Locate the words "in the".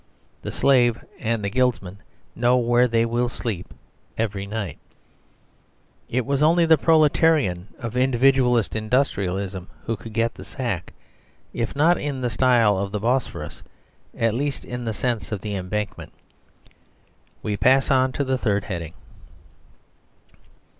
11.99-12.31, 14.65-14.93